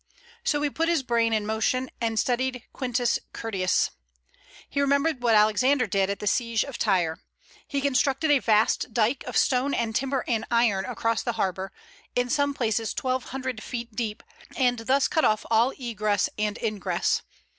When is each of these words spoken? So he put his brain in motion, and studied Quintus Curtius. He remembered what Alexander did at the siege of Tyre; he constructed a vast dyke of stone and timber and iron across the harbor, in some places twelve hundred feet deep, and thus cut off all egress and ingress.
So 0.43 0.59
he 0.63 0.71
put 0.71 0.89
his 0.89 1.03
brain 1.03 1.31
in 1.31 1.45
motion, 1.45 1.91
and 2.01 2.17
studied 2.17 2.63
Quintus 2.73 3.19
Curtius. 3.33 3.91
He 4.67 4.81
remembered 4.81 5.21
what 5.21 5.35
Alexander 5.35 5.85
did 5.85 6.09
at 6.09 6.17
the 6.17 6.25
siege 6.25 6.63
of 6.65 6.79
Tyre; 6.79 7.21
he 7.67 7.81
constructed 7.81 8.31
a 8.31 8.39
vast 8.39 8.95
dyke 8.95 9.23
of 9.27 9.37
stone 9.37 9.75
and 9.75 9.95
timber 9.95 10.25
and 10.27 10.43
iron 10.49 10.85
across 10.85 11.21
the 11.21 11.33
harbor, 11.33 11.71
in 12.15 12.31
some 12.31 12.55
places 12.55 12.95
twelve 12.95 13.25
hundred 13.25 13.61
feet 13.61 13.95
deep, 13.95 14.23
and 14.57 14.79
thus 14.79 15.07
cut 15.07 15.23
off 15.23 15.45
all 15.51 15.71
egress 15.79 16.29
and 16.35 16.57
ingress. 16.57 17.21